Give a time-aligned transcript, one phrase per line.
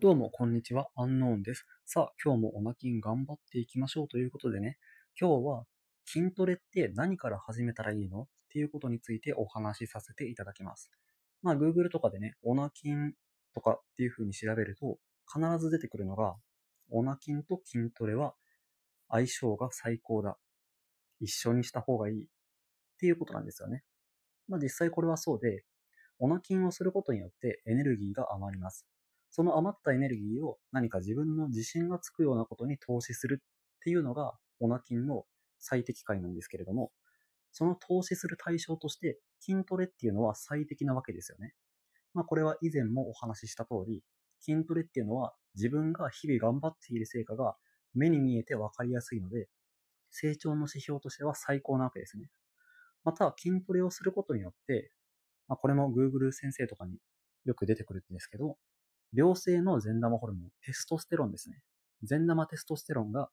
[0.00, 0.88] どうも、こんにちは。
[0.96, 1.66] アンノーンです。
[1.84, 4.78] さあ、今日もオナキン頑張っていきましょうということでね、
[5.20, 5.64] 今日は
[6.06, 8.22] 筋トレって何から始めたらいいの？
[8.22, 10.90] っていうことについてお話しさせていただきます。
[11.42, 13.12] まあ、Google とかでね、オナキン
[13.54, 14.96] とかっていう風に調べると、
[15.30, 16.34] 必ず出てくるのが、
[16.90, 18.32] オナキンと筋トレは
[19.10, 20.38] 相性が最高だ。
[21.20, 22.22] 一緒にした方がいい。
[22.24, 22.26] っ
[22.98, 23.82] ていうことなんですよね。
[24.48, 25.64] まあ、実際これはそうで、
[26.18, 28.86] オナキンをすることによってエネルギーが余ります。
[29.30, 35.24] その余ったエネルギーを何か自分の自信がつくようなことに投資するっていうのが、オナキンの
[35.58, 36.92] 最適解なんですけれども、
[37.52, 41.54] その投資する対象として筋トレっていうのは最適なわけですよね。
[42.14, 44.02] まあこれは以前もお話しした通り、
[44.40, 47.56] 筋トレっていうのは自分が日々頑張っている成果が
[47.94, 49.48] 目に見えてわかりやすいので、
[50.10, 52.30] 成長の指標としては最高なわけですね。
[53.04, 54.92] また、筋トレをすることによって、
[55.48, 56.98] まあ、これも Google 先生とかに
[57.44, 58.58] よく出てくるんですけど、
[59.12, 61.60] 良性の善玉ホルモン、テストステロンですね。
[62.02, 63.28] 善玉テストステロンが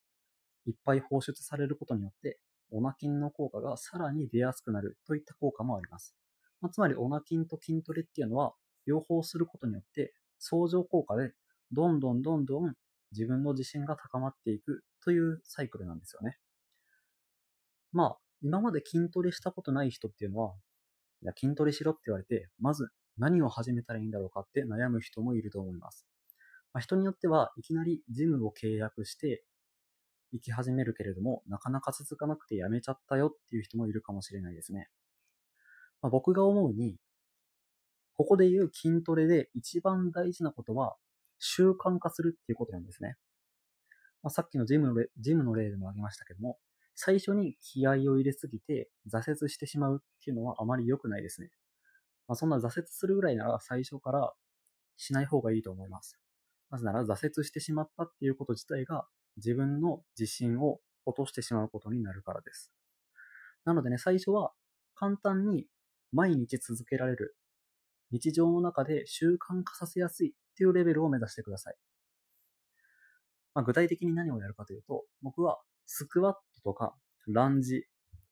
[0.66, 2.40] いっぱい放出されることによって、
[2.72, 6.16] オナキンの効果がさらに出やすくなるといった効果もあります。
[6.60, 8.54] まあ、つまり、オナキンと筋トレっていうのは、
[8.86, 11.32] 両方することによって、相乗効果で、
[11.72, 12.74] どんどんどんどん
[13.12, 16.38] 自分の自信が高まっていくというサイクルなんですよね。
[17.92, 20.54] まあ、今まで筋トレしたことない人っていうのは、
[21.22, 26.08] いや、筋トレしろって言われて、まず何を始めたらいいんだろうかって悩む人もいると思います。
[26.74, 29.44] まあ、人によってはいきなりジムを契約して
[30.32, 34.90] 行き始めるけれども、なかなか続かなくてやめちゃったよっていう人もいるかもしれないですね。
[36.02, 36.98] まあ、僕が思うに、
[38.14, 40.96] ここで言う筋トレで一番大事なことは
[41.40, 43.16] 習慣化するっていうことなんですね。
[44.24, 46.58] まあ、さっきのジムのジムの例でも挙げましたけども、
[46.96, 51.52] 最初に気合を入れすぎて挫折してしまうっていうのはあまり良くないですね。
[52.28, 54.34] まあ、そんな挫折するぐらいなら最初から
[54.98, 56.20] しない方がいいと思います。
[56.70, 59.06] なぜなら挫折してしまったっていうこと自体が
[59.38, 62.74] 自分の自信を落としてしまうことになるからです。
[63.64, 64.52] なのでね、最初は
[64.96, 65.68] 簡単に
[66.12, 67.38] 毎日続けられる
[68.12, 71.76] 日常の中で習慣化させやすいっていうレベルを目指してください。
[73.54, 76.96] まあ、具体的に何をやるかというと、僕はスクワットとか
[77.28, 77.86] ランジ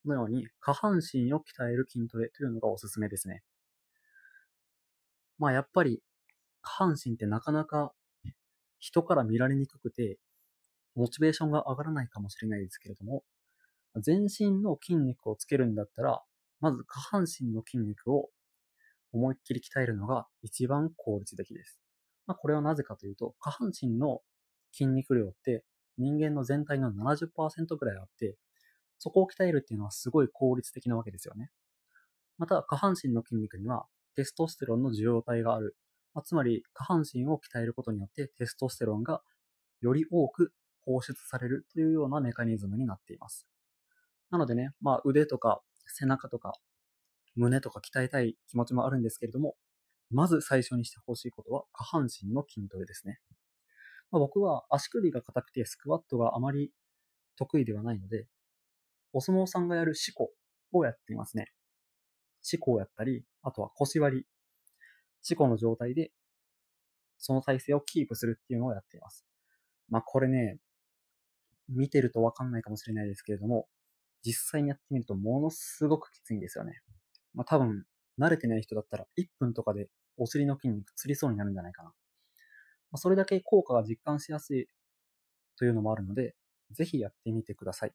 [0.06, 3.44] のように下半身を鍛える筋トレというのがおすすめですね。
[5.38, 6.02] まあやっぱり
[6.62, 7.94] 下半身ってなかなか
[8.80, 10.20] 人から見られにくくて、
[10.96, 13.24] モチベーションが上がらないかもしれないですけれども、
[14.02, 16.22] 全身の筋肉をつけるんだったら、
[16.60, 18.30] まず下半身の筋肉を
[19.12, 21.80] 思いっきり鍛えるのが一番効率的です。
[22.28, 24.22] まあ、これはなぜかというと、下半身の
[24.72, 25.64] 筋肉量って
[25.98, 28.36] 人間の全体の70%ぐらいあって、
[29.00, 31.50] そこを鍛えるっていうのはすごい効率的なわけですよね。
[32.38, 33.86] また、下半身の筋肉には
[34.16, 35.76] テストステロンの受容体がある。
[36.14, 39.22] まあ、つまり、下半身を鍛えることによってテストステロンが
[39.82, 40.54] より多く
[40.86, 43.48] 放出されるというようなメカニズムになっています。
[44.30, 46.54] なのでね、まあ、腕とか背中とか
[47.36, 49.56] 胸とか鍛えたい気持ちもあるんですけれども、
[50.10, 53.20] まず最初にしてほしいことは下半身の筋トレですね。
[54.12, 56.72] まあ、僕は足首が硬くてスクワットがあまり
[57.38, 58.28] 得意ではないので、
[59.12, 60.32] お相撲さんがやる四股
[60.72, 61.52] をやっていますね。
[62.46, 64.26] 四股をやったり、あとは腰割り、
[65.24, 66.12] 四股の状態で、
[67.18, 69.26] その体勢をキープするっていうのをやっています。
[69.90, 70.60] まあこれね、
[71.68, 73.68] 見てるとわかんないかもしれないですけれども、
[74.24, 76.82] 実際にやってみるとものすごくきついんですよね。
[77.34, 77.86] まあ多分、
[78.20, 81.90] 慣れてない人だったら1分とかでお尻の筋肉つりそうになるんじゃないかな。
[81.90, 81.94] ま
[82.94, 84.68] あ、それだけ効果が実感しやすい
[85.58, 86.36] というのもあるので、
[86.72, 87.94] ぜひやってみてください。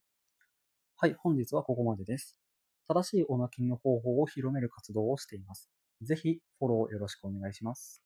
[0.97, 2.37] はい、本日はここまでです。
[2.93, 5.69] 正しいオナキンの方法を広める活動をしています。
[6.01, 8.01] ぜひフォローよろしくお願いします。